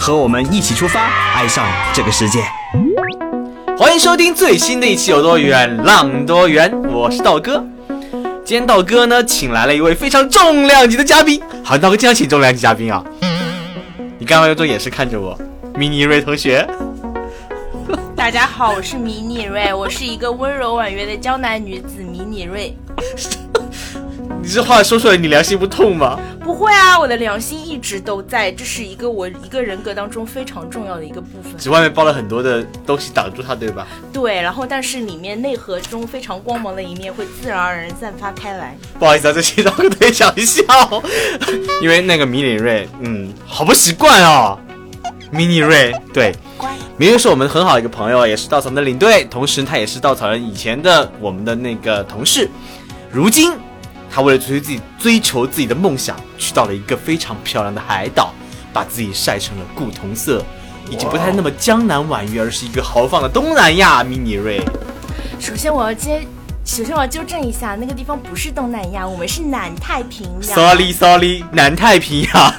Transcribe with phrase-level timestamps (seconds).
[0.00, 2.42] 和我们一起出发，爱上这个世界。
[3.76, 7.62] 欢迎收听最新的一期《有多远浪多远》，我是道哥。
[8.42, 11.38] 今天道哥呢，请来了一位非常重量级的嘉宾。
[11.62, 13.04] 好，道哥经常请重量级嘉宾啊。
[14.18, 15.38] 你干嘛用这种眼神看着我，
[15.74, 16.66] 迷你瑞同学？
[18.16, 22.74] 大家好，我是迷你瑞，我是一个温柔婉约的江南女子迷你瑞。
[24.42, 26.18] 你这话说出来，你良心不痛吗？
[26.50, 31.56] 不会啊，我的良心一直都在，这是一个我一个人格当中非常重要的一个部分。
[31.56, 33.86] 只外面包了很多的东西挡住它，对吧？
[34.12, 38.76] 对，然后但是里面内核中非常光芒的一面会自然而然散发开来。
[38.98, 40.64] 不好意思啊，这期道哥特别想笑，
[41.80, 44.58] 因为那个迷你瑞，嗯，好不习惯哦。
[45.30, 46.34] 迷你瑞，对，
[46.96, 52.50] 迷你瑞是我们很好的一个朋友，也是稻草人的领队，同时他也是稻草人以前的我们的那个同事，
[53.08, 53.52] 如今。
[54.10, 58.32] 他为了追求自己追求自己的梦想，去到了一个非常漂亮的海岛，
[58.72, 60.44] 把自己晒成了古铜色，
[60.90, 64.02] 已经不太那么江南婉约，而是一个豪放的东南亚。
[64.02, 64.60] mini 瑞，
[65.38, 66.26] 首先我要接，
[66.64, 70.42] 首先我要纠正一下，那个地方不是东南亚，我们是南太平洋。
[70.42, 72.54] Sorry Sorry，南太平洋。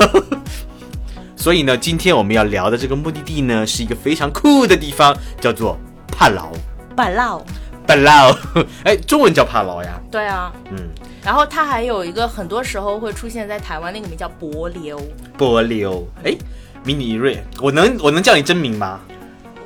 [1.35, 6.49] 所以呢，今天我们要聊的这个目的地呢，是一个非常酷的地方，叫做帕劳。
[6.95, 7.41] 帕劳。
[7.87, 8.35] 帕劳。
[8.83, 9.99] 哎，中文叫帕劳呀？
[10.11, 10.51] 对啊。
[10.71, 10.89] 嗯。
[11.23, 14.99] 然后它还有一个，很多时候会出现在台湾，那个名叫柏流。
[15.37, 16.35] 柏流，哎，
[16.83, 18.99] 迷你瑞，我能我能叫你真名吗？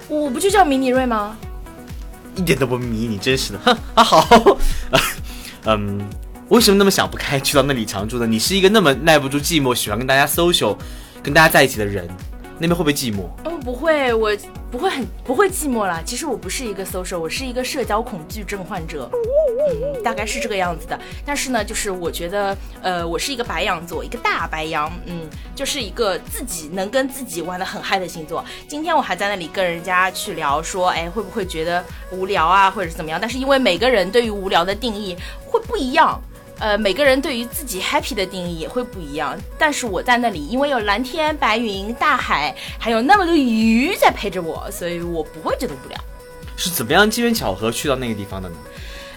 [0.09, 1.37] 我不就叫迷你瑞吗？
[2.35, 3.59] 一点都不迷你，真实的。
[3.63, 4.57] 哼 啊好，
[5.65, 6.05] 嗯，
[6.49, 8.27] 为什么那么想不开去到那里常住呢？
[8.27, 10.75] 你是一个那么耐不住寂寞，喜欢跟大家 social，
[11.23, 12.05] 跟大家在一起的人。
[12.57, 13.23] 那边会不会寂寞？
[13.45, 14.31] 嗯，不会，我
[14.75, 16.01] 不会很不会寂寞啦。
[16.05, 20.99] 其实我不是一个 social，我是一个社交恐惧症患者，嗯，大概是这个样子的。
[21.25, 28.43] 但是呢，就是我觉得，呃，我是一个白羊座，一个大白羊，嗯，就是一个自己能跟自己玩的很嗨的星座。
[28.67, 31.81] 今天我还在那里跟人家去聊，说，哎，会不会觉得
[32.11, 33.17] 无聊啊，或者是怎么样？
[33.17, 35.15] 但是因为每个人对于无聊的定义
[35.47, 36.21] 会不一样。
[36.57, 45.99] 呃，每个人对于自己 happy 的定义也会不一样，但是我在那里，因为有蓝天白云、大海，还有那么多鱼在陪着我，所以我不会觉得无聊。
[46.55, 48.55] 是怎么样机缘巧合去到那个地方的呢？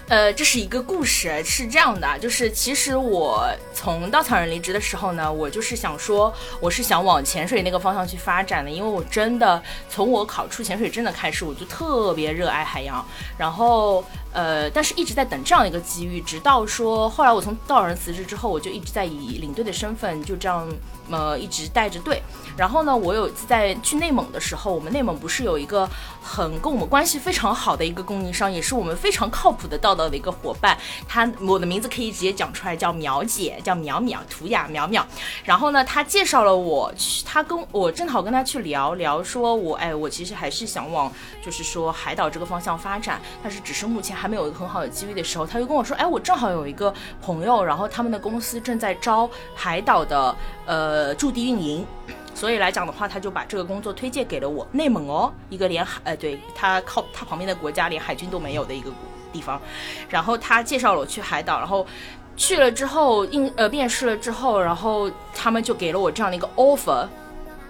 [0.09, 13.05] 呃，这是一个故事，是这样的，就是其实我从稻草人离职的时候呢，我就是想说，我是想往潜水那个方向去发展的，因为我真的从我考出潜水证的开始，我就特别热爱海洋，
[13.37, 14.03] 然后。
[14.31, 20.67] 呃，但是一直在等这样一个机遇，直到说后来我从道人辞职之后，我就一直在以领队的身份就这样
[21.09, 22.21] 呃一直带着队。
[22.55, 25.89] 然后呢，我有一次在去内蒙的时候，我们内蒙不是有一个
[26.21, 30.77] 很跟我们关系非常好的一个供应商，也是我们非常靠谱的道道的一个伙伴。
[31.07, 35.03] 他我的名字可以直接讲出来，叫苗姐，叫苗苗图雅苗苗。
[35.43, 41.11] 然后呢，他介绍了我去，他跟我正好跟他去聊聊，说我哎，我其实还是想往
[41.41, 44.18] 就是说海岛这个方向发展，但是只是目前。
[44.19, 50.35] 还没有一个很好的机遇的时候，他就跟我说：“哎，我正好有一个朋友，然后他们的公司正在招海岛的
[50.65, 51.85] 呃驻地运营，
[52.35, 54.67] 所以来讲的话，他就把这个工作推荐给了我。
[54.73, 58.91] 内蒙哦，一个连海呃，对他靠他旁边的国家连海军都没有的一个
[59.31, 59.61] 地方。
[60.09, 61.87] 然后他介绍了我去海岛，然后
[62.35, 67.07] 去了之后应呃面试了之后，然后他们就给了我这样的一个 offer。”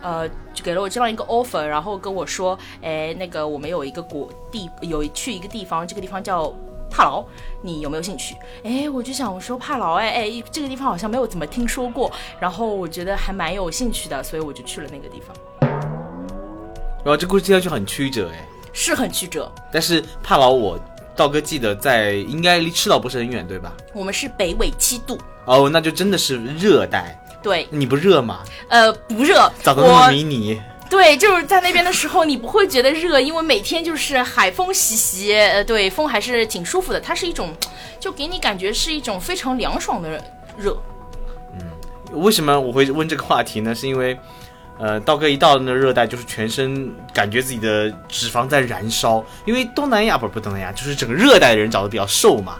[0.01, 6.53] 呃，就给了我这样一个 offer，然后跟我说，哎，那个我们有一个国地，有去一个地方，这个地方叫
[6.89, 7.23] 帕劳，
[7.61, 8.35] 你有没有兴趣？
[8.63, 15.35] 哎，我就想我说帕劳，哎哎，这个地方好像没有怎么听说过，然后我觉得还蛮有兴趣的，所以我就去了那个地方。
[17.05, 19.51] 哇，这故事听上去很曲折，哎，是很曲折。
[19.71, 20.79] 但是帕劳，我
[21.15, 23.74] 道哥记得在应该离赤道不是很远，对吧？
[23.94, 25.18] 我们是北纬七度。
[25.45, 27.19] 哦，那就真的是热带。
[27.41, 28.39] 对，你不热吗？
[28.68, 29.51] 呃，不热。
[29.63, 30.62] 长得那么迷你。
[30.89, 37.00] 对，就是在那边的时候，你不会觉得热，因为每天就是海风习习，呃，对，风还是挺舒服的。
[37.00, 37.53] 它是一种，
[38.00, 40.09] 就给你感觉是一种非常凉爽的
[40.57, 40.75] 热。
[41.53, 43.74] 嗯，为什么我会问这个话题呢？
[43.75, 44.18] 是因为，
[44.80, 52.57] 呃，道哥一到那热带，就是全身感觉自己的脂肪在燃烧，因为东南亚不是不东南亚，就是整个热带的人长得比较瘦嘛。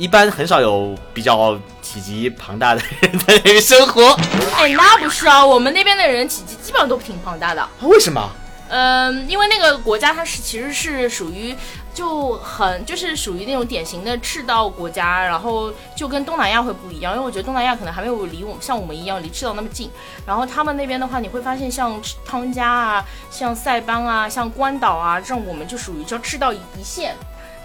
[0.00, 4.18] 一般很少有比较体积庞大的人在那边生活。
[4.56, 7.68] 哎，那不是啊，我们那边的人体积基本上都挺庞大的。
[7.82, 8.30] 为什么？
[8.70, 11.54] 嗯，因为那个国家它是其实是属于
[11.92, 19.90] 就很就是属于那种典型的赤道国家，然后就跟东南亚会不一样，因为我觉得东南亚可能还没有离我们像我们一样离赤道那么近。
[20.24, 27.14] 然后他们那边的话，你会发现像汤加啊、像塞班啊、像关岛啊这种，我们就属于叫赤道一线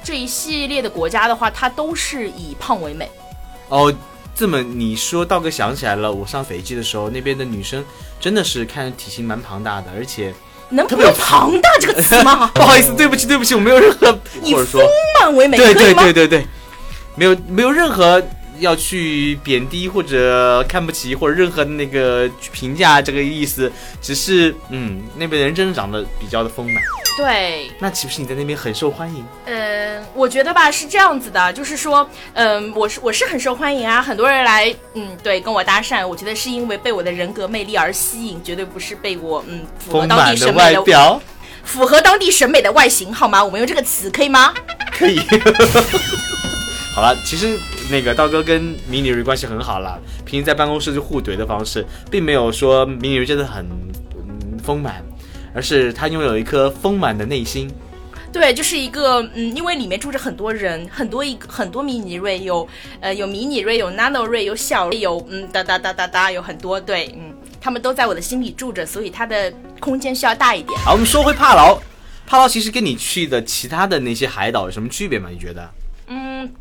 [0.06, 3.10] 这一系列的国家的话，它都是以胖为美。
[3.70, 3.92] 哦，
[4.36, 7.84] 这么你说道哥想起来了，我上斐济的时候，那边的女生
[8.20, 10.32] 真的是看着体型蛮庞大的，而且。
[10.70, 12.50] 能不用“庞大”这个词吗？
[12.56, 14.82] 不好意思，对不起，对不起，我没有任何以丰
[15.20, 16.48] 满为美，对对对对对，
[17.16, 18.22] 没有没有任何。
[18.60, 23.72] 要去贬低或者看不起或者任何的那个评价这个意思，
[24.02, 26.84] 只是嗯，那边人真的长得比较的丰满。
[27.18, 29.26] 对，那岂不是你在那边很受欢迎？
[29.46, 41.22] 嗯，我觉得吧是这样子的，就是说，嗯，我是我是很受欢迎啊，很多人来，嗯，对，跟我搭讪，我觉得是因为被我的人格魅力而吸引，绝对不是被我嗯符合当地审美的外表，
[41.64, 43.42] 符合当地审美的外形，好吗？
[43.42, 44.54] 我们用这个词可以吗？
[44.92, 45.18] 可以。
[46.94, 47.58] 好了，其实。
[47.90, 53.66] 那个道哥跟迷你瑞关系很好了，平时在办公室就互怼的方式，并没有说迷你瑞真的很
[54.64, 55.04] 丰满，
[55.54, 57.70] 而是他拥有一颗丰满的内心。
[58.34, 62.68] 对，就是一个嗯，因为里面住着很多人，很多一很多迷你瑞，有
[63.00, 70.78] 呃有迷你瑞，有 nano 瑞，有小瑞，有嗯哒哒哒哒哒，有很多对，嗯，他们都在我的心里住着，所以它的空间需要大一点。
[70.80, 71.80] 好，我们说回帕劳，
[72.28, 75.30] 帕劳其实跟你去的其他的那些海岛有什么区别吗？
[75.32, 75.70] 你觉得？
[76.08, 76.52] 嗯。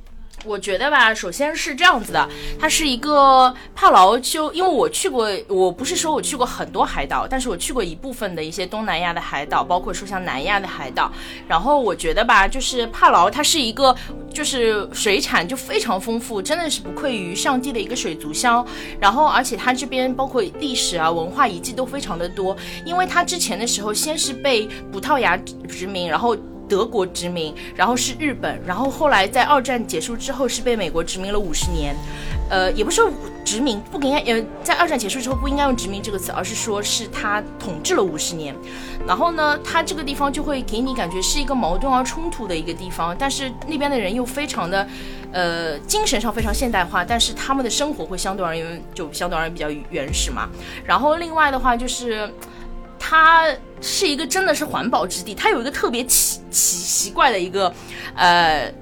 [0.46, 2.28] 我觉得吧，首先是这样子的，
[2.60, 11.10] 它是一个帕劳就因为我去过，我不是说我去过很多海岛，但是我去过一部分的一些东南亚的海岛，包括说像南亚的海岛。
[11.48, 13.94] 然后我觉得吧，就是帕劳它是一个，
[14.32, 18.64] 就是水产就非常丰富，真的是不愧于上帝的一个水族箱。
[19.00, 25.36] 然后而且它这边包括历史啊、文化遗迹都非常的多，因为它之前的时候先是被葡萄牙
[25.68, 26.36] 殖民，然后。
[26.68, 31.94] 德国殖民，然后是日本，然后后来在二战结束之后是被美国殖民了五十年，
[32.50, 33.02] 呃，也不是
[33.44, 38.54] 殖民，不应该，呃，在二战结束之后不应该用殖民这个词，而是说是他统治了五十年。
[39.06, 44.86] 然后呢，他这个地方就会给你感觉是一个矛盾而冲突的一个地方，但是那边的人又非常的，
[45.32, 50.48] 呃，精神上非常现代化，但是他们的生活会相对而言就相对而言比较原始嘛。
[50.84, 52.32] 然后另外的话就是。
[53.06, 53.46] 它
[53.82, 57.70] 是一个真的是环保之地，它有一个特别奇奇奇怪的一个，
[58.16, 58.72] 呃，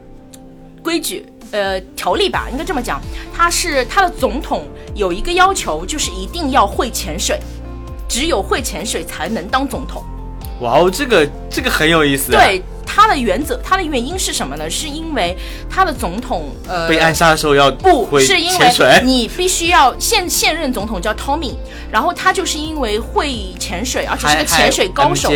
[0.81, 3.01] 规矩，呃，条例吧，应该这么讲。
[3.35, 7.41] 它是它的总统有一个要求，就是一定要会潜水，
[8.09, 10.05] 只有会潜水才能当总统。
[10.61, 12.31] 哇哦，这个这个很有意思。
[12.31, 12.63] 对。
[12.95, 14.69] 它的原则，他的原因是什么呢？
[14.69, 15.35] 是因为
[15.71, 21.55] 他的总统，呃，被暗杀的时候要不是因为你必须要现现任总统叫 Tommy，
[21.91, 25.31] 然后他就是因为会潜水，而且是个潜水高手。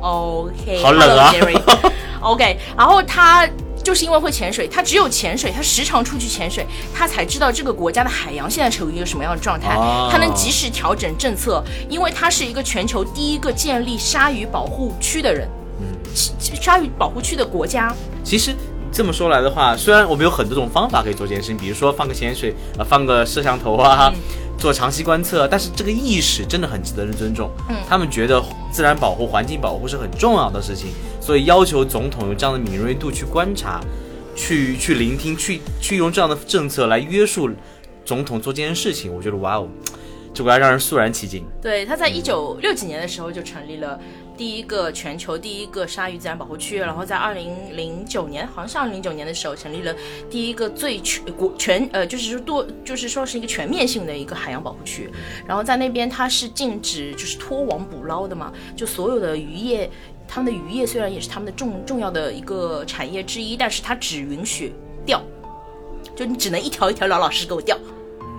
[0.00, 1.34] OK，好冷啊。
[2.20, 3.46] OK，然后他
[3.84, 9.76] 就是因为会潜水，他只有潜水，他时常出去潜水，他才知道这个国家的海洋现在处于一个什么样的状态，
[10.10, 15.46] 他能及时调整政策，因为他是一个全球第一个建立鲨鱼保护区的人。
[16.18, 17.94] 鲨鱼保护区的国家，
[18.24, 18.54] 其实
[18.90, 24.12] 这么说来的话，虽然我们有很多种方法可以做这件事情，比如说放个潜水，呃，放个摄像头啊，
[24.58, 27.50] 做长期观测，但是这个意识真的很值得人尊重。
[27.68, 28.42] 嗯，他们觉得
[28.72, 30.88] 自然保护、环境保护是很重要的事情，
[31.20, 33.80] 所以要求总统有这样的敏锐度去观察、
[34.34, 37.48] 去去聆听、去去用这样的政策来约束
[38.04, 39.68] 总统做这件事情，我觉得哇哦，
[40.34, 41.44] 这个让人肃然起敬。
[41.62, 44.00] 对，他在一九六几年的时候就成立了。
[44.38, 49.92] 第一个全球第一个鲨鱼自然保护区，然后在二零零九年，好像是二零零九年的时候，成立了
[50.30, 55.10] 第一个最全国全呃，就是说多，就是说是一个全面性的一个海洋保护区。
[55.44, 59.90] 然后在那边它是禁止就是拖网捕捞的嘛，就所有的渔业，
[60.28, 64.72] 他们的渔业虽然也是他们的重重要的一个产业之一，但是它只允许
[65.04, 65.20] 钓，
[66.14, 67.76] 就你只能一条一条老老实实给我钓。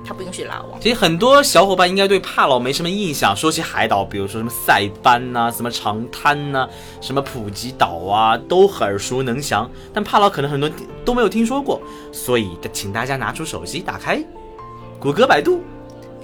[0.06, 0.80] 他不允许拉网。
[0.82, 3.36] 其实很多小伙伴应该对帕劳没什么印象。
[3.36, 6.68] 说起海岛，比如说什么塞班呐、什么长滩呐、
[7.00, 9.70] 什么普吉岛啊，都很耳熟能详。
[9.94, 10.70] 但帕劳可能很多
[11.06, 14.24] 都没有听说过，所以请大家拿出手机，打开
[15.00, 15.62] 谷歌、百度，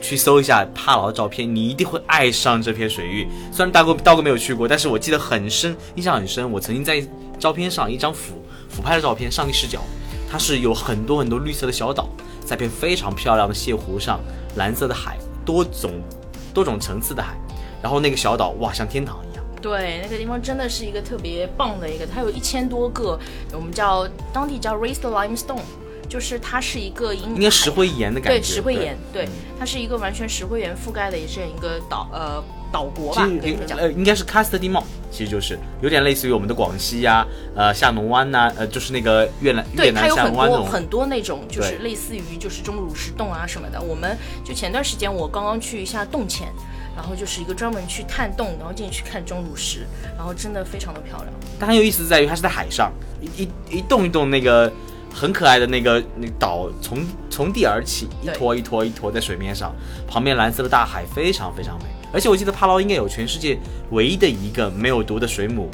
[0.02, 3.28] 去搜一下帕劳的照片，你一定会爱上这片水域。
[3.52, 6.52] 虽然大哥道哥没有去过，但是我记得很深，印象很深。
[6.52, 7.06] 我曾经在
[7.40, 8.36] 照片上一张俯
[8.70, 9.80] 俯拍的照片，上帝视角，
[10.30, 12.10] 它是有很多很多绿色的小岛。
[12.46, 14.20] 在片非常漂亮的泻湖上，
[14.56, 15.92] 蓝色的海，多种
[16.54, 17.36] 多种层次的海，
[17.82, 19.44] 然后那个小岛哇，像天堂一样。
[19.62, 23.20] 对，那个地方真的是一个特别棒的一个，它有一千多个，
[23.52, 25.60] 我们叫当地叫 raised limestone，
[26.08, 28.40] 就是它是一个应该石灰岩的感觉。
[28.40, 33.78] 对，石灰岩，对，它是一个完全石灰岩覆盖的，也是一个岛，呃，岛国吧，可以讲。
[33.78, 40.66] 呃，应该是喀斯特地貌，其实就是有点类似于我们的广西呀，呃，下龙湾呐，呃，就是那个越南越南下龙湾那种。
[40.66, 43.82] 很多那种就是类似于就是钟乳石洞啊什么的。
[43.82, 46.48] 我们就前段时间我刚刚去一下洞前，
[46.96, 49.86] 然后就是一个专门去探洞，然后进去看钟乳石，
[50.18, 51.30] 然后真的非常的漂亮。
[51.60, 52.92] 但很有意思在于它是在海上，
[53.22, 54.72] 一一一动一动那个。
[55.18, 59.74] 很可爱的那个那岛从从地而起，一坨一坨一坨在水面上，
[60.06, 61.86] 旁边蓝色的大海非常非常美。
[62.12, 63.58] 而且我记得帕劳应该有全世界
[63.92, 65.70] 唯一的一个没有毒的水母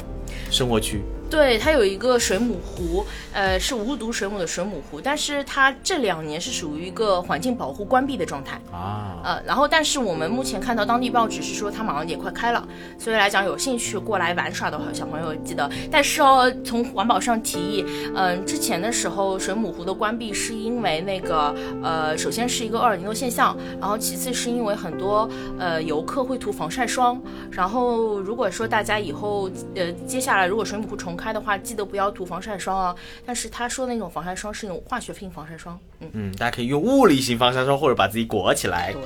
[0.50, 1.02] 生活区。
[1.32, 9.16] 对，它有一个水母湖，呃，是无毒水母的水母湖，但是它这两年是属于一个环境保护关闭的状态啊。
[9.24, 12.62] 呃，然后但是我们目前看到当地报纸是说它马上也快开了，
[12.98, 15.70] 所以来讲有兴趣过来玩耍的小朋友记得。
[15.90, 25.26] 但是哦，从环保上提议，嗯，之前的时候水母湖的关闭是因为那个呃，首先是一个厄尔尼诺现象，然后其次是因为很多
[25.58, 27.18] 呃游客会涂防晒霜，
[27.50, 32.96] 然后如果说大家以后呃接下来如果水母湖重开的话，记得不要涂防晒霜啊！
[33.26, 38.94] 但是他说的那种防晒霜是那种化学性防晒霜，嗯嗯，大家可以用物理型防晒霜或者把自己裹起来。
[38.94, 39.02] 对，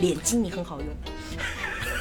[0.00, 0.88] 脸基尼很好用。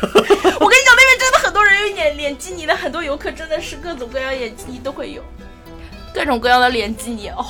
[0.01, 5.21] 我跟你讲，那边真的很多人用脸脸基尼的，很多游客真的是各种各样脸基尼都会有，
[6.11, 7.45] 各种各样的脸基尼哦。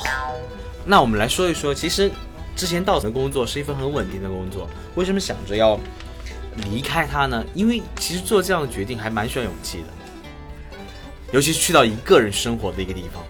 [0.84, 2.10] 那我们来说一说，其实
[2.54, 5.80] 之前稻草的工作是一份很稳定的工作，为什么想着要
[6.70, 7.42] 离开它呢？
[7.54, 9.84] 因为其实做这样的决定还蛮需要勇气的。
[11.32, 13.24] 尤其是去到一个人生活的一个地方，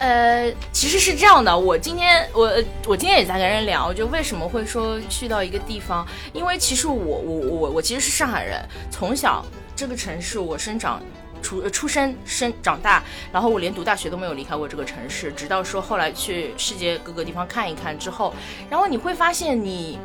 [0.00, 1.56] 呃，其实是这样的。
[1.56, 2.52] 我今天我
[2.86, 6.04] 我今天也在跟人聊，就为什么会说去到一个地方？
[6.32, 11.00] 因为其实我我我我其实是上海人，从小这个城市我生长
[11.40, 13.02] 出出生生长大，
[13.32, 18.34] 然后我连读大学都没有离开过这个城市，直到说后来去世界各个地方看一看之后，
[18.68, 20.00] 然后你会发现你。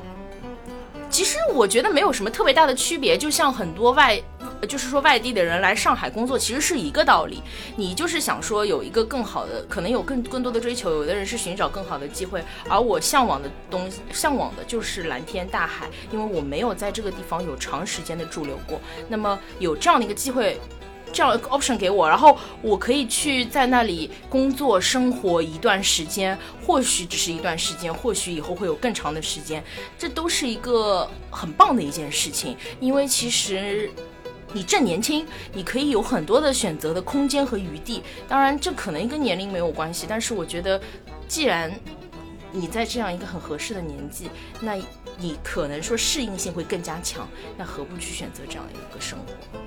[1.12, 4.22] 其实我觉得没有什么特别大的区别，就像很多外，
[4.68, 7.42] 就是说外地的人来上海工作，其实是一个道理。
[7.76, 10.92] 你就是想说有一个更好的，可能有更更多的追求。
[10.92, 18.80] 有的人是寻找更好的机会，而我向往的东西，向往的就是蓝天大海，因为我没有在这个地方有长时间的驻留过。
[19.08, 20.60] 那么有这样的一个机会。
[21.12, 29.64] 这样一个 option 给我，然后我可以去在那里工作生活一段时间，或许只是一段时间，或许以后会有更长的时间，
[29.98, 32.56] 这都是一个很棒的一件事情。
[32.80, 33.90] 因为其实
[34.52, 38.02] 你正年轻，你可以有很多的选择的空间和余地。
[38.28, 40.80] 当然，这可能跟年龄没有关系，但是我觉得，
[41.28, 41.72] 既然
[42.52, 44.30] 你在这样一个很合适的年纪，
[44.60, 44.76] 那
[45.18, 47.28] 你可能说适应性会更加强，
[47.58, 49.60] 那何不去选择这样一个生活？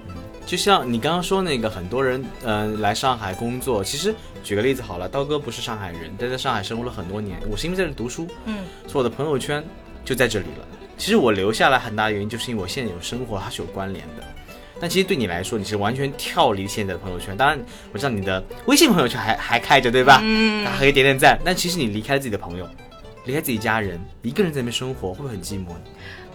[0.45, 3.85] 就像你刚刚说那个，很多人嗯来上海工作。
[3.85, 4.13] 其实
[4.43, 7.41] 举个例子好了，刀哥不是上海人，但在上海生活了很多年。
[7.49, 9.65] 我是因为在这读书，嗯，所以我的朋友圈
[10.05, 10.67] 就在这里了。
[10.99, 14.25] 其实我留下来很大的原因，就是因为我现在有生活，它是有关联的。
[14.83, 17.37] 但其实对你来说，你是完全跳离现在的朋友圈。
[17.37, 17.57] 当然，
[17.93, 20.19] 我知道你的微信朋友圈还还开着，对吧？
[20.25, 21.39] 嗯，还可以点点赞。
[21.45, 22.69] 但其实你离开了自己的朋友，
[23.27, 25.81] 离开自己家人，一个人在那边生活，会不会很寂寞呢？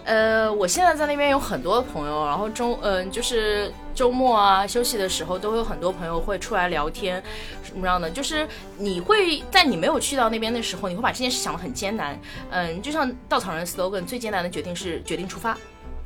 [0.04, 7.22] 呃，我现在在那边有很多朋友，然后周嗯，就是周末啊休息的时候，都会有很多朋友会出来聊天，
[7.62, 8.10] 什么样的？
[8.10, 12.18] 就是你会在你没有去到那边的时候，你会把这件事想得很艰难。
[12.48, 15.54] 嗯，就像稻草人 slogan，最艰难的决定是决定出发。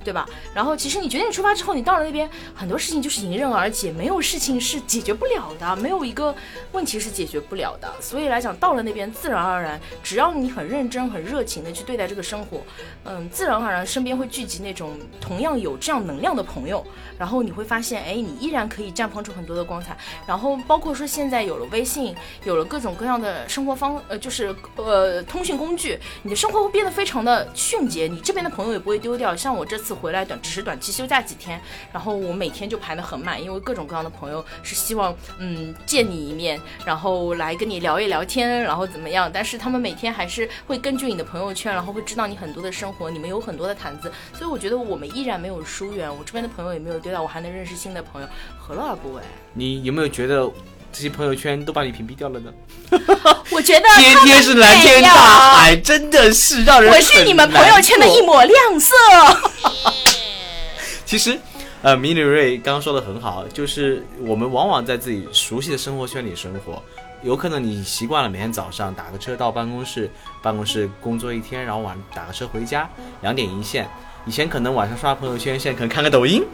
[0.04, 0.28] 对吧？
[0.54, 6.34] 然后其实你决定出发之后，你到了那边，很多事情就是迎刃而解，没有事情是解决不了的，没有一个
[6.72, 7.90] 问题是解决不了的。
[8.00, 12.60] 所以来讲，到了那边，自然而然，只要你很认真、很热情的去对待这个生活，
[13.04, 16.84] 嗯，自然而然身边会聚集那种同样有这样能量的朋友，
[17.16, 19.96] 然后你会发现，哎，你依然可以绽放出很多的光彩。
[20.26, 29.36] 然后包括说现在有了微信，有了各种各样的生活方，呃，就是呃通讯工具，你的生活会变得非常的迅捷，你这边的朋友也不会丢掉。
[29.36, 29.91] 像我这次。
[29.92, 31.60] 回来短只是短期休假几天，
[31.92, 39.30] 然后我每天就排得很满，因为各种各样的朋友是希望嗯见你一面，然后来跟你聊一聊天，然后怎么样？
[39.32, 49.22] 但是他们每天还是会根据你的朋友圈，然后会知道你很多的生活，你们有很多的谈资，所以我觉得我们依然没有疏远，我这边的朋友也没有丢掉，我还能认识新的朋友，何乐而不为？
[49.54, 50.50] 你有没有觉得
[50.92, 52.52] 这些朋友圈都把你屏蔽掉了呢？
[53.50, 58.94] 我觉得天天是蓝天大海，真的是让人我是你们朋友圈的一抹亮色。
[61.06, 61.38] 其实，
[61.82, 66.82] 呃，米女瑞刚刚说的很好，就是我们往往在自己熟悉的生活圈里生活，
[67.22, 70.10] 有可能你习惯了每天早上打个车到办公室，
[70.42, 72.88] 办公室工作一天，然后晚打个车回家，
[73.20, 73.88] 两点一线。
[74.24, 76.44] 以前可能晚上刷朋友圈，现在可能看个抖音。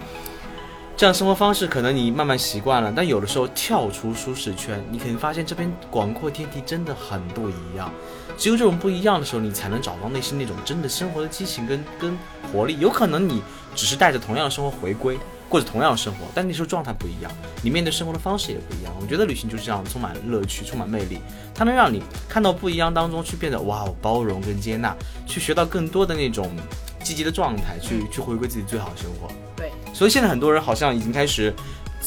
[0.99, 7.88] 这样生活方式可能你慢慢习惯了，但有的时候跳出舒适圈，你肯定发现这边广阔天地真的很不一样。
[8.37, 12.19] 只有这种不一样的时候，你才能找到内心那种真的生活的激情跟 跟
[12.52, 12.76] 活力。
[12.81, 13.40] 有可能你
[13.76, 15.17] 只是带着同样的生活回归，
[15.49, 17.31] 过着同样的生活，但那时候状态不一样，
[17.62, 18.93] 你面对生活的方式也不一样。
[19.00, 21.21] 我觉得旅行就是这样，充满乐趣，充满魅力，
[21.55, 24.97] 它能让你看到不一样当中去变得哇哦包容跟接纳，
[25.28, 26.50] 去学到更多的那种
[27.05, 29.28] 积极的状态，去去回归自己最好的生活。
[29.99, 31.52] 所以现在很多人好像已经开始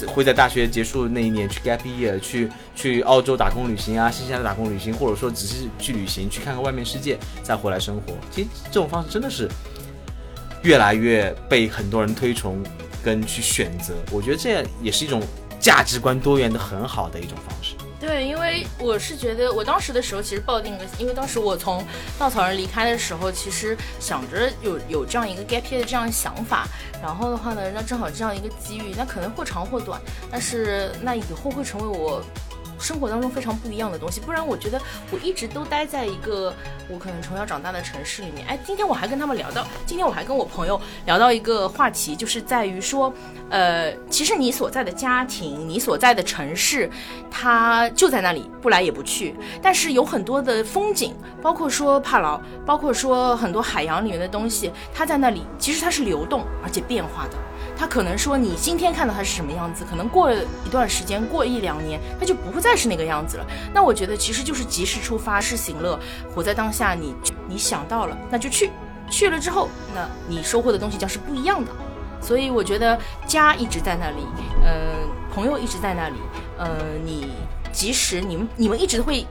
[0.08, 8.14] 会在大学结束那一年去 gap year，去去澳洲打工旅行啊，新西兰打工旅行，或者说只是去旅行，去看看外面世界，再回来生活。
[8.32, 9.50] 其实这种方式真的是
[10.64, 12.64] 越来越被很多人推崇
[13.04, 13.94] 跟去选择。
[14.10, 15.22] 我觉得这也是一种
[15.60, 17.76] 价值观多元的很好的一种方式。
[18.02, 21.86] 对，因为我是觉得，我当时的时候其实抱定了，因为当时我从
[22.18, 26.68] 稻草人离开的时候，其实想着有有这样一个 gap 的这样的想法，
[27.00, 32.24] 然后的话呢，那正好这样一个机遇，那可能或长或短，但是那以后会成为我。
[32.82, 36.54] 生活当中非常不一样的东西，不然我觉得我一直都待在一个
[36.90, 38.46] 我可能从小长大的城市里面。
[38.48, 43.14] 哎，今天我还跟他们聊到，今天我还跟我朋友聊到一个话题，就是在于说，
[43.50, 46.90] 呃，其实你所在的家庭，你所在的城市，
[47.30, 49.36] 它就在那里，不来也不去。
[49.62, 57.38] 但是有很多的风景，包括说帕劳，包括说很多海洋里面的东西，它在那里，其实它是流动而且变化的。
[57.82, 63.46] 它可能说你今天看到他是什么样子，可能过一段时间，过一两年，他就不会再是那个样子了。
[63.74, 66.00] 那我觉得其实就是及时出发，是行乐，
[66.32, 66.94] 活在当下。
[66.94, 67.16] 你
[67.50, 68.70] 你想到了，那就去，
[69.10, 71.72] 去了之后，那你收获的东西将是不一样的。
[72.22, 72.96] 所以我觉得
[73.26, 74.28] 家一直在那里，
[74.64, 76.18] 嗯，朋友一直在那里，
[76.60, 77.32] 嗯，你
[77.72, 79.26] 即使你们你们一直会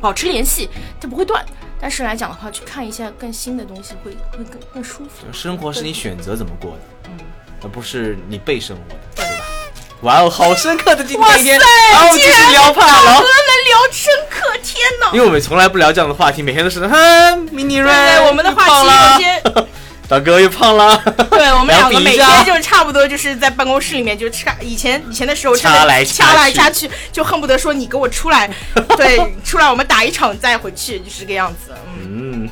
[0.00, 0.70] 保持联系，
[1.00, 1.44] 它不会断。
[1.80, 5.26] 但是来讲的话，去看一下更新的东西，会会更更舒服。
[5.32, 7.18] 生活是你选择怎么过的，嗯。
[7.62, 9.24] 而不是你被生活的，对。
[9.24, 9.44] 吧？
[10.02, 11.58] 哇哦，好深刻的今天一天，
[11.90, 15.06] 然后继续聊帕劳，能聊深刻，天哪！
[15.12, 17.82] 因为我们从来不聊这样的话题，每天都是哼，mini
[18.26, 18.70] 我们的话题
[19.14, 19.42] 有些，
[20.06, 20.96] 大哥又胖了，
[21.30, 28.48] 对我们两个 每天就差不多就是在办公室里面就掐，以前以前的时候掐来掐来掐去，就恨不得说你给我出来，
[28.98, 31.72] 对， 出来我们打一场再回去，就是这个样子，
[32.04, 32.48] 嗯。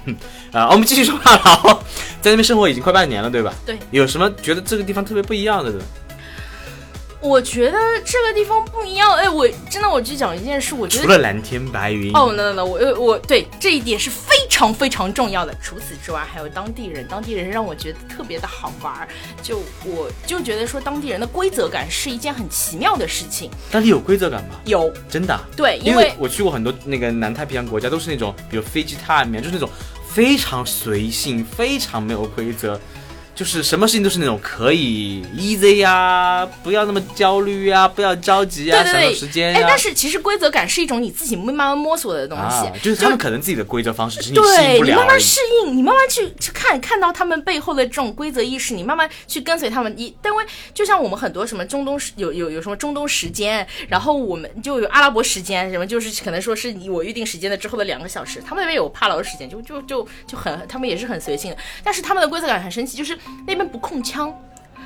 [0.54, 1.74] 啊，我们继续说帕劳，
[2.22, 3.52] 在那边生活已经快半年了，对吧？
[3.66, 3.76] 对。
[3.90, 5.84] 有什么觉得这个地方特别不一样的呢？
[7.20, 15.52] 我觉得这个地方不一样，哎，我真的，我就讲一件事，我觉得除了蓝天白云，哦，那那那，我我对这一点是非常非常重要的。
[15.60, 19.08] 除此之外，还有当地人，当地人让我觉得特别的好玩，
[19.42, 23.50] 就我就觉得说当地人的规则感是一件很奇妙的事情。
[23.72, 24.60] 当地有规则感吗？
[24.66, 25.36] 有，真的。
[25.56, 29.68] 对，因为我去过很多那个南太平洋国家，都是那种比如飞机 time，就是那种。
[30.14, 32.80] 非常随性，非常没有规则。
[33.34, 39.58] 就是什么事情都是那种可以 easy 呀，不要那么焦虑呀，不要着急呀，享受时间呀。
[39.58, 49.92] 哎，但是其实规则感是一种你自己慢慢摸索的东西，就是他们可能自己的规则方式是你对你慢慢适应，你慢慢去去看看到他们背后的这种规则意识，你慢慢去跟随他们。
[49.96, 63.94] 你因为就像我们很多什么中东有有有什么中东时间，然后我们就有阿拉伯时间，什么就是可能说是你我预定时间的之后的两个小时，他们那边有帕劳的时间，就就就就很他们也是很随性的，但是他们的规则感很神奇，就是那边不控。
[64.04, 64.32] 枪，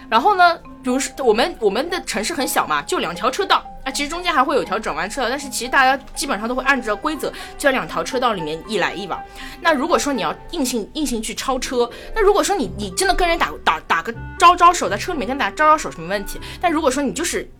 [0.08, 0.56] 然后呢？
[0.80, 9.20] 比如说我们我们的城市很小嘛，就两条车道啊，其实中间还会有条转弯车道，但是其实大家基本上都会按照规则，就在两条车道里面一来一往。
[9.60, 16.38] 那如果说你要硬性硬性去超车，那如果说你你真的跟人打打打个招招手，在车里面跟大家招招手是没问题。
[16.60, 17.50] 但如果说你就是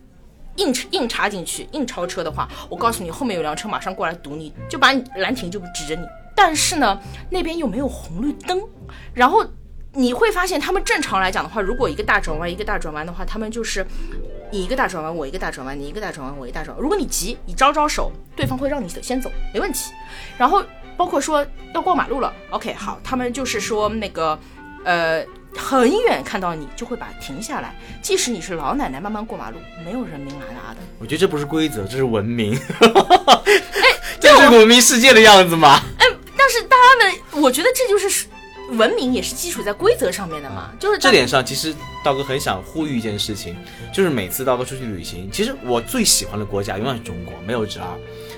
[0.55, 6.07] 硬硬插进去硬超车的话，我告诉你，后面有辆车马上过来堵你，就把你拦停，就指着你。
[6.33, 6.97] 但是呢，
[7.29, 8.61] 那边又没有红绿灯，
[9.13, 9.45] 然后。
[9.99, 13.85] 你会发现，他们正常来讲的话，如果一个大转弯，一个大转弯的话，他们就是
[14.49, 16.81] 你一个大转弯，我一个大转弯，你一个大转弯，我一个大转弯。
[16.81, 19.91] 如果你急，你招招手，对方会让你先走，没问题。
[20.37, 20.63] 然后
[20.95, 24.39] 包括说要过马路了，OK，好，他们就是说那个
[24.85, 25.21] 呃
[25.53, 30.77] 很远看到你就会把停下来，即使你是老奶奶慢慢过马路，没有人明拿拿的。
[30.97, 32.55] 我觉得这不是规则，这是文明。
[32.55, 33.89] 哎，
[34.21, 35.81] 这是文明世界的样子吗？
[35.97, 36.07] 哎，
[36.37, 38.27] 但是大家的，我觉得这就是。
[38.71, 43.55] 文明也是基础在规则上面的嘛，就是这点上，其实道哥很想呼吁一件事情，
[43.93, 47.85] 就是每次道哥出去旅行，其实我最喜欢的国家永远是中国，没有之二。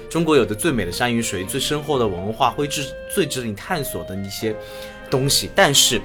[0.09, 4.55] 中国有的最美的山与水，最深厚的文化，会值最值得你探索的一些
[5.09, 5.49] 东西。
[5.55, 6.01] 但是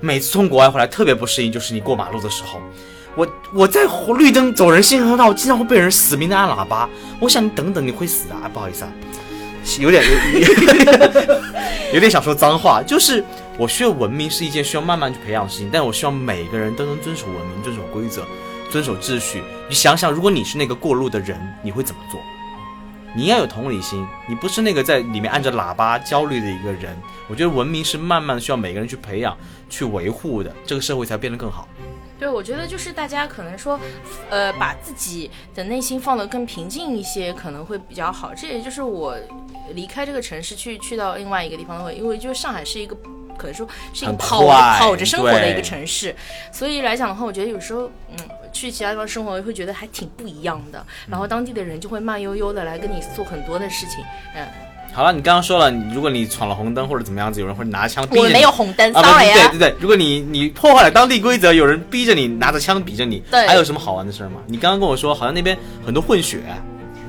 [0.00, 2.60] 每次从国外回来，特别不适应，就是你过马路的时候，
[3.16, 6.88] 我我在红绿灯走人行横道，经常会被人死命的按喇叭。
[7.20, 8.50] 我想你等等，你会死啊！
[8.52, 8.92] 不好意思啊，
[9.78, 10.04] 有点
[11.94, 13.24] 有点想说脏话，就是。
[13.58, 18.24] 我需要文明是一件需要慢慢去培养的事情，但我希望每个人都能遵守文明、遵守规则，
[18.70, 19.42] 遵守秩序。
[19.68, 22.20] 你想想，如果你是那个过路的人，你会怎么做？
[23.16, 26.96] 你要有同理心，你不是那个在里面按着喇叭焦虑的一个人。
[27.26, 29.36] 我觉得文明是慢慢需要每个人去培养、
[29.68, 31.66] 去维护的，这个社会才变得更好。
[32.16, 33.80] 对，我觉得就是大家可能说，
[34.30, 38.32] 呃，把自己的内心放得更平静一些，可能会比较好。
[38.34, 39.16] 这也就是我
[39.74, 42.96] 离开这个城市去去到另外一个地方的话，因为就上海是一个。
[43.38, 46.14] 可能说是一个跑跑着生活的一个城市，
[46.52, 48.16] 所以来讲的话，我觉得有时候，嗯，
[48.52, 50.84] 去其他地方生活会觉得还挺不一样的。
[51.08, 54.44] 然后当地的人就会慢悠悠的来跟你做很多的事情，嗯。
[54.94, 58.26] 好了，你刚刚说了，如果你闯了红灯或者怎么样子，有人会拿枪逼着你。
[58.26, 59.48] 我没有红灯，sorry 啊。
[59.50, 64.40] 对对对，如果你你破坏了当地规则，有人逼着你拿着枪逼着你，对，还有什么好玩的事吗？
[64.46, 66.40] 你刚刚跟我说，好像那边很多混血。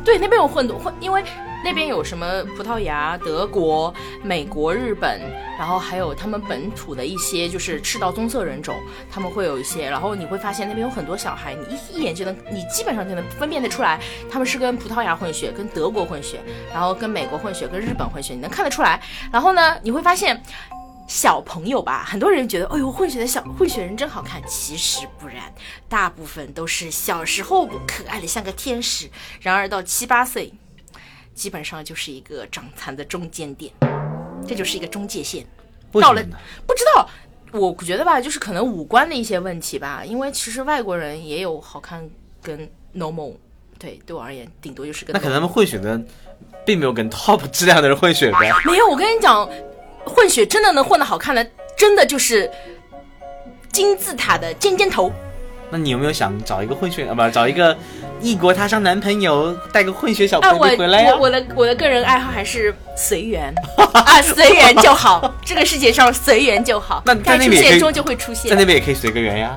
[0.04, 1.24] 对，那边有混多混，因为。
[1.64, 3.94] 那边有什么葡萄牙、德国、
[4.24, 5.20] 美国、日本，
[5.58, 8.76] 然后还有他们本土的一些就是赤道棕色人种，
[9.12, 14.00] 他们会有一些，然后你会发现那边有很多小孩，你一一眼就能，你基本上就能分辨得出来，
[14.32, 16.40] 他们是跟葡萄牙混血、跟德国混血，
[16.72, 19.02] 然后跟美国混血、跟日本混血，你能看得出来。
[19.32, 20.42] 然后呢，你会发现
[21.08, 25.54] 小朋友吧，很多人觉得，哎呦，混血的小混血人真好看，其实不然，
[25.90, 29.10] 大部分都是小时候可爱的像个天使，
[29.42, 30.54] 然而到七八岁。
[31.40, 33.72] 基本上就是一个长残的中间点，
[34.46, 35.46] 这就是一个中界线。
[35.94, 36.22] 到了
[36.68, 37.10] 不知道，
[37.54, 40.04] 我觉得吧，就是可能五官的一些问题吧。
[40.06, 42.08] 因为其实外国人也有好看
[42.44, 43.34] 跟 normal，
[43.80, 45.14] 对对我而言，顶多就是个。
[45.14, 45.98] 那可能他们混血的，
[46.66, 48.52] 并没有跟 top 质量的人混血呗。
[48.66, 49.50] 没有，我跟你讲，
[50.06, 52.52] 混血真的能混的好看的，真的就是
[53.72, 55.10] 金字塔的尖尖头。
[55.72, 57.16] 那你有没有想找一个混血啊？
[57.16, 57.78] 不，找一个。
[58.22, 61.14] 异国他乡男朋友带个混血小朋友回来呀！
[61.14, 63.54] 我我的我的个人爱好还是随缘
[63.94, 65.34] 啊，随缘就好。
[65.46, 69.56] 这个世界上随缘就好，那在那边终究会出现，在那边也可以随个缘呀。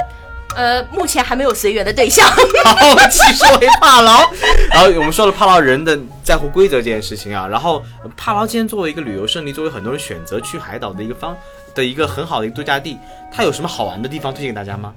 [0.55, 2.29] 呃，目前还没有随缘的对象。
[2.29, 4.29] 好，其实为帕劳。
[4.70, 7.83] 然后我们说了帕劳人的在乎规则这件事情啊，然后
[8.16, 11.37] 帕劳今天作为一个旅游胜地，作为很多人选择去海岛的一个方
[11.75, 12.98] 的一个很好的一个度假地，
[13.33, 14.92] 它有什么好玩的地方推荐给大家吗？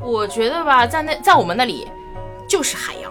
[0.00, 1.86] 我觉得吧，在那在我们那里。
[2.52, 3.10] 就是海洋，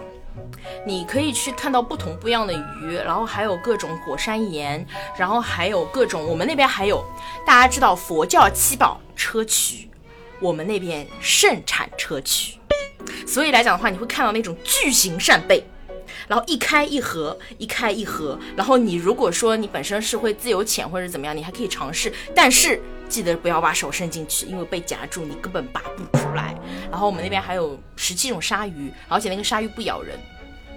[0.86, 4.86] 你可以去看到不同不一样的鱼，然后还有各种火山岩，
[5.18, 7.04] 然后还有各种我们那边还有
[7.44, 9.88] 大家知道佛教七宝砗磲，
[10.40, 12.54] 我们那边盛产砗磲，
[13.26, 15.64] 所以来讲的话，你会看到那种巨型扇贝，
[16.28, 22.80] 然后一开一合，一开一合，然后你如果说你本身是会自由潜或者怎么样，你还可以尝试，但是。
[23.12, 26.56] 记得不要把手伸进去，因为被夹住，你根本拔不出来。
[26.90, 30.18] 然后我们那边还有十七种鲨鱼，而且那个鲨鱼不咬人，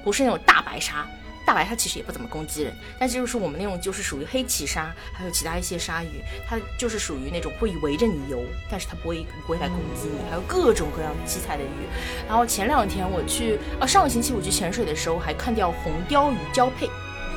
[0.02, 1.06] 不是那种大白鲨。
[1.46, 10.18] 大白鲨其实也不怎么攻击人，但是就是我们那种就是属于黑鳍鲨，还有其他一些鲨鱼，它就是属于那种会围着你游，但是它不会不会来攻击你。
[10.30, 11.86] 还有各种各样七彩的鱼。
[12.26, 16.88] 然后前两天我去，呃，上个星期我去潜水的时候还看到红鲷鱼交配，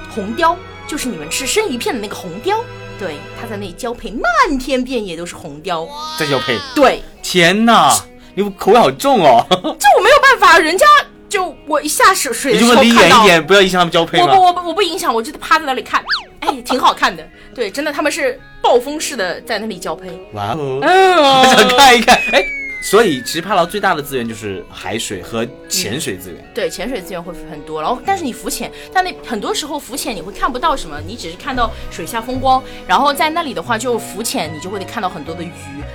[0.10, 0.58] 红鲷
[0.88, 2.64] 就是你们吃生鱼片的那个红鲷。
[3.00, 5.88] 对，他在那里交配，漫天遍野都是红雕
[6.20, 6.58] 在交配。
[6.76, 7.94] 对，天哪，
[8.36, 9.46] 你口味好重哦！
[9.52, 10.86] 这我没有办法，人家
[11.30, 16.04] 就我一下水水的时候离远一点，不要影响他们交配我不，我不，我不影响，我就趴在那里看，
[16.40, 17.24] 哎， 挺好看的。
[17.54, 20.10] 对，真的，他们是暴风式的在那里交配。
[20.34, 22.44] 哇哦，我 想看一看，哎。
[22.90, 26.42] 所以，其实帕劳最大的资源就是海水和潜水资源。
[26.56, 27.82] 对，潜水资源会很多。
[27.82, 32.64] 然后，但是你浮潜，但那很多时候浮潜你会看不到什么，你只是看到水下风光。
[32.88, 35.52] 然后在那里的话，就浮潜，你就会看到很多的鱼，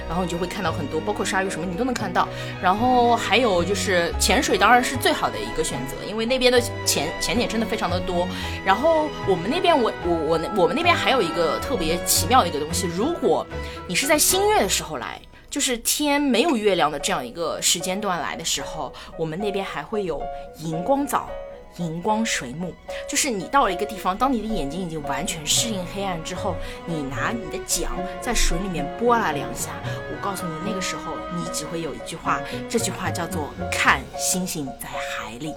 [0.06, 2.28] 然后你就会看到很多，包括鲨鱼什么，你都能看到。
[2.60, 8.28] 然后还有就是潜水，当然是最好的一个选择，因为那边的潜潜点真的非常的多。
[8.66, 13.46] 然后我们那边，我我我我们那边还有一个特别奇妙的一个东西，如果
[13.88, 15.18] 你是在新月的时候来。
[15.52, 20.22] 就是天没有月亮的这样一个时间段来的时候，我们那边还会有
[20.56, 21.28] 荧光藻、
[21.76, 22.72] 荧光水母。
[23.06, 26.54] 就是你到了一个地方，当你的眼睛已经完全适应黑暗之后，
[26.86, 35.54] 你拿你的桨在水里面拨拉两下，我告诉你，那个时候你只会有一句话，这句话叫做“看星星在海里”。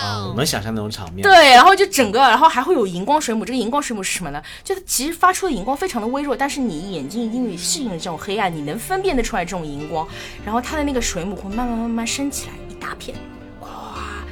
[0.00, 1.22] 啊，我能想象那种场面。
[1.22, 3.44] 对，然后就整个，然后还会有荧光水母。
[3.44, 4.42] 这个荧光水母是什么呢？
[4.62, 10.06] 就它其实发出的荧光非常的微弱，但是你眼睛因为适应了这种黑暗，你能分辨得出来这种荧光。
[10.44, 13.16] 然后它的那个水母会慢慢慢慢升起来，一大片，
[13.60, 13.68] 哇，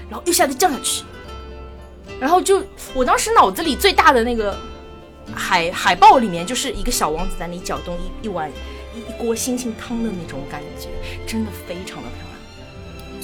[0.09, 1.05] 然后一下子降下去。
[2.20, 2.62] 然后就
[2.94, 4.57] 我当时脑子里最大的那个
[5.35, 8.50] 海海报里面，就是一个小王子在那里搅动一一碗
[8.94, 10.88] 一一锅星星汤的那种感觉，
[11.27, 12.09] 真的非常的。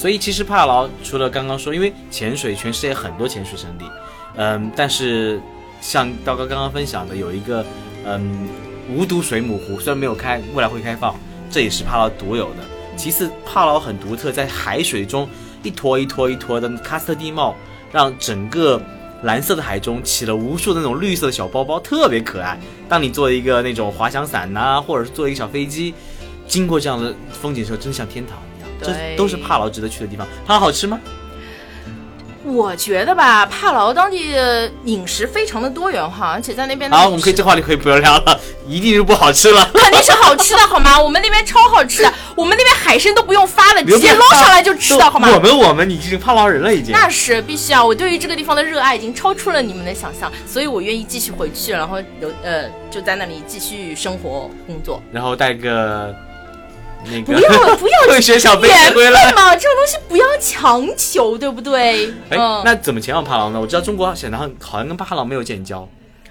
[0.00, 3.84] 所以其实帕劳除了刚刚说，因为潜水，全世界很多潜水圣地，
[4.36, 5.38] 嗯，但是
[5.82, 7.62] 像刀哥刚刚分享的，有一个
[8.06, 8.48] 嗯
[8.90, 11.14] 无毒水母湖，虽然没有开，未来会开放，
[11.50, 12.60] 这也是帕劳独有的。
[12.96, 15.28] 其次，帕劳很独特，在海水中
[15.62, 17.54] 一坨一坨一坨的喀斯特地貌，
[17.92, 18.80] 让整个
[19.24, 22.58] 蓝色的海中起了无数的那种绿色的小包包，特别可爱。
[22.88, 25.92] 当你做一个那种滑翔伞呐、或者是坐一个小飞机，
[26.48, 28.38] 经过这样的风景时候，真像天堂。
[28.82, 30.26] 这都是帕劳值得去的地方。
[30.46, 30.98] 帕劳好吃吗？
[32.42, 39.70] 我觉得吧，帕劳当地的饮食非常的多元化，而且在那边的好，我们可以这话题可以不要聊了，一定是不好吃了。
[39.74, 40.98] 肯定是好吃的， 好吗？
[40.98, 45.28] 我们那边超好吃的，我们那边海参都不用发了，直接捞上来就吃的，好吗？
[45.34, 46.92] 我们我们，你已经帕劳人了，已经。
[46.92, 47.84] 那是必须啊！
[47.84, 55.02] 我对于这个地方的热爱已经超出了你们的想象，所以我愿意继续回去，然后留呃就在那里继续生活工作。
[55.12, 56.12] 然后带个
[57.04, 59.32] 那个不要不要 退学小飞缘机回来。
[59.32, 62.08] 嘛，这种东西不要强求，对不对？
[62.30, 63.60] 哎，嗯，那怎么前往帕劳呢？
[63.60, 65.88] 我知道中国显然好像跟帕劳没有建交。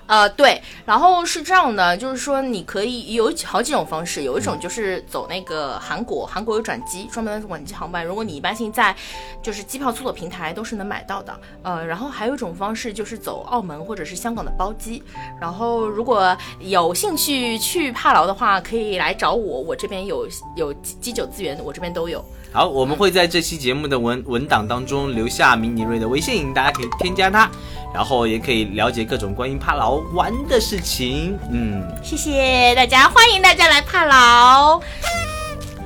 [0.10, 8.96] 呃，对，然后是这样的，就是说你可以有好几种方式，有一种就是走那个韩国，韩国有转机，专门的转机航班，如果你一般性在
[9.40, 15.04] 就是机票搜索平台都是能买到的，呃，然后还有一种方式就是走澳门或者是香港的包机，
[15.40, 22.26] 然后如果有兴趣去帕劳的话，可以来找我，我这边有有机机酒资源，我这边都有。
[22.52, 27.48] 好，我们会在这期节目的文文档当中留下迷你瑞的微信，大家可以添加他，
[27.94, 31.38] 然后也可以了解各种关于帕劳玩的事情。
[31.52, 34.80] 嗯，谢谢大家，欢迎大家来帕劳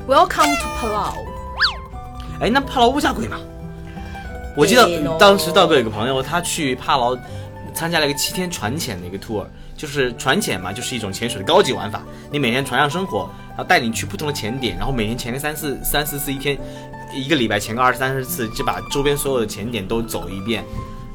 [0.08, 1.14] ，Welcome to Palau。
[2.40, 3.38] 哎，那帕劳物价贵吗？
[4.56, 7.18] 我记得当时道哥有个朋友，他去帕劳
[7.74, 9.46] 参加了一个七天船潜的一个 tour，
[9.76, 12.04] 就是船潜嘛，就是一种潜水的高级玩法。
[12.32, 16.58] 你每天船上生活，然后带你去不同的潜点，然后每天潜个三四三四次，一天
[17.14, 20.64] 一个礼拜潜个二十三十次，就把周边所有的潜点都走一遍。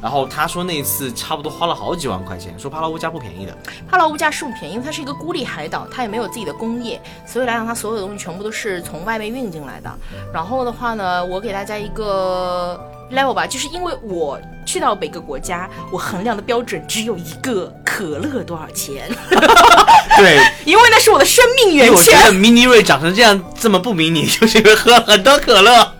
[0.00, 3.56] 然后他说那一次差不多花了好几万块钱，说帕劳物价不便宜的。
[3.90, 9.90] 帕劳物价是不便宜，因为它是一个孤立海岛，它也没有自己的工业，所以来讲，它所有的东西全部都是从外面运进来的。
[10.32, 12.80] 然后的话呢，我给大家一个
[13.12, 19.08] level 吧，就是因为我去到每个国家，我衡量的标准只有一个：可乐多少钱？
[20.16, 22.34] 对， 因为那是我的生命源泉我觉得泉。
[22.34, 25.92] 迷你瑞长成这样这么不迷你，就是因为喝了很多可乐。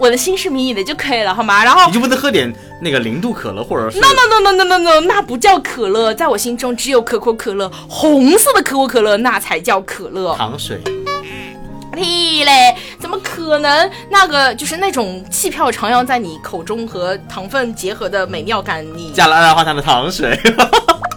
[0.00, 1.62] 我我的心是迷你的就可以了，好吗？
[1.62, 10.34] 然后你就不能喝点那个零度可乐，或者是 No no no no no no no，那不叫可乐，在我心中只有可口可乐，红色的可口可乐那才叫可乐。
[10.34, 10.80] 糖水？
[11.94, 13.90] 屁嘞，怎么可能？
[14.10, 20.38] 那个就是那种气泡徜徉在你口中和糖分结合的美妙感，你加了二氧化碳的糖水。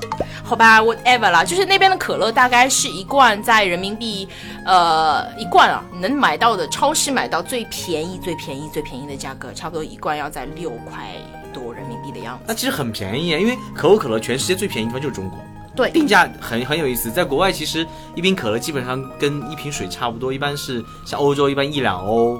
[0.52, 4.28] 好吧，whatever 啦，就是那边的可乐大概是一罐在人民币，
[4.66, 11.14] 呃，一罐啊能买到的，超市买到最便宜、最便宜、最便宜的价格，差不多一罐要在六块
[11.54, 12.44] 多人民币的样子。
[12.46, 15.40] 那其实很便宜啊，因为可口可乐全世界最便宜的地方就是中国，
[15.74, 17.10] 对，定价很很有意思。
[17.10, 22.38] 在国外，其实一瓶可乐基本上跟一瓶水差不多，一般是像欧洲一般一两欧，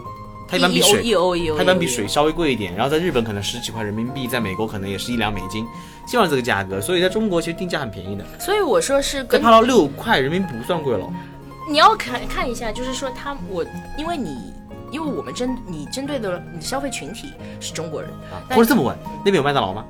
[0.52, 2.76] 它一般比水一欧一欧，它一般比水稍微贵一点。
[2.76, 5.66] 然后在日本可能十几块人民币，在美国可能也是一两美金，
[6.06, 6.82] 基本上这个价格。
[6.82, 11.08] 所以在中国其实定价很便宜的，所以我说是跟在帕劳六块人民币不算贵了。
[11.70, 13.66] 你要看看一下，就是说他我，
[13.98, 14.54] 因为你，
[14.92, 19.86] 因为我们针你针对的你消费群体是中国人，啊，或者这么问，那边有麦当劳吗？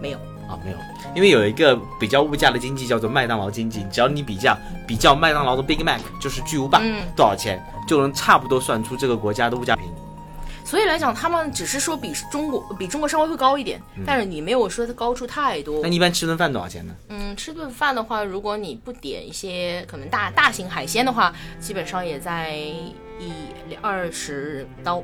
[0.00, 0.18] 没有。
[0.48, 0.78] 啊，没有，
[1.12, 6.80] 因为有一个比较物价的经济叫做麦当劳经济，只要你比较比较麦当劳的 Big Mac，就是巨无霸、
[7.16, 9.92] 多少钱，就能差不多算出这个国家的物价平。
[10.66, 15.88] 所以来讲，他们只是说比中国比中国稍微会高一点，但是你没有说它高出太多那。
[15.88, 16.92] 你一般吃顿饭多少钱呢？
[17.08, 25.00] 嗯，吃顿饭的话，如果你不点一些可能大大型海鲜的话，基本上也在一二十刀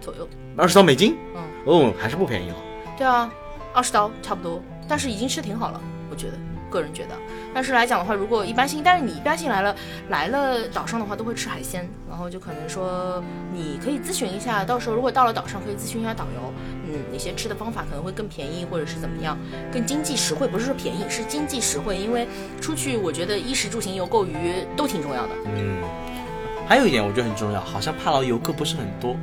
[0.00, 0.26] 左右。
[0.56, 1.14] 二十刀美金？
[1.36, 2.56] 嗯，哦，还是不便宜了。
[2.96, 3.30] 对啊，
[3.74, 5.78] 二十刀差不多，但是已经吃挺好了，
[6.10, 6.38] 我觉得，
[6.70, 7.14] 个人觉得。
[7.54, 9.76] 但是来讲的话，如果一般性，但是你一般性来了
[10.10, 16.52] 来了岛上的话，都会吃海鲜，然后就可能说你可以咨询一下，到时候如果到了岛上，可以咨询一下导游，
[16.86, 19.38] 嗯，哪些吃的方法可能会更便宜，或者是怎么样，
[19.72, 22.26] 更经济实惠，不是说便宜，是经济实惠，因为
[22.60, 24.32] 出去我觉得衣食住行游购娱
[24.76, 25.30] 都挺重要的。
[25.54, 25.80] 嗯，
[26.66, 29.16] 还有一点我觉得很重要，好像帕劳游客不是很多。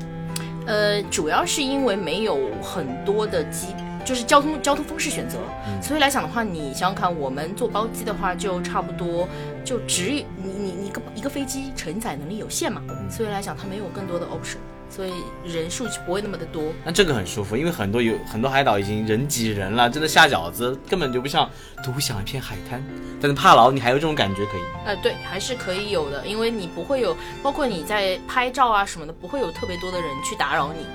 [0.67, 3.67] 呃，主要是因为没有很多的机，
[4.03, 5.37] 就是交通交通方式选择，
[5.81, 9.27] 所以来讲的话，你想想看，我们坐包机的话，就差不多
[9.63, 14.57] 就只你你你一个一个飞机承载能力有限嘛，所以来讲它没有更多的 option，
[14.89, 15.13] 所以
[15.45, 16.63] 人数就不会那么的多。
[16.83, 21.49] 那这个很舒服，因为很多有很多海岛已经人挤人了，真的下饺子根本就不像
[21.83, 22.83] 独享一片海滩。
[23.21, 24.61] 但是帕劳你还有这种感觉可以。
[24.85, 30.85] 呃，对，还是可以有的，因为你不会有，包括你在拍照啊什么的，不会有特别多的人去打扰你。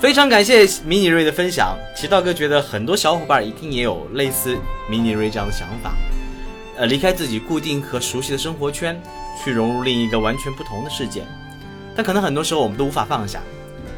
[0.00, 1.76] 非常感谢迷你瑞的分享。
[1.94, 4.56] 其实道哥觉得很多小伙伴一定也有类似
[4.88, 5.94] 迷你瑞这样的想法，
[6.78, 8.98] 呃，离开自己固定和熟悉的生活圈，
[9.44, 11.22] 去融入另一个完全不同的世界。
[11.94, 13.42] 但可能很多时候我们都无法放下，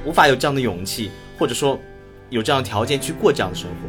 [0.05, 1.79] 无法有这样的勇气，或者说
[2.31, 3.89] 有这样的条件去过这样的生活。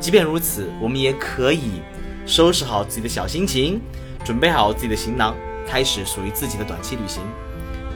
[0.00, 1.82] 即便如此，我们也可以
[2.24, 3.78] 收拾好自己的小心情，
[4.24, 5.36] 准备好自己的行囊，
[5.68, 7.22] 开始属于自己的短期旅行。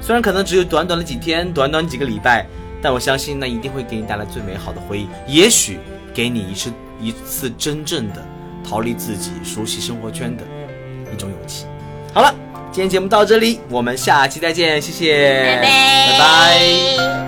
[0.02, 2.46] 虽然可能只有短短的几天，短短几个礼拜，
[2.82, 5.78] 但我相信那一定会给你带来最美好的回忆，也许
[6.14, 8.24] 给你一次一次真正的
[8.62, 10.44] 逃离自己熟悉生活圈的
[11.12, 11.66] 一种勇气。
[12.14, 12.34] 好了，
[12.72, 17.27] 今天节目到这里，我们下期再见，谢谢，拜拜拜。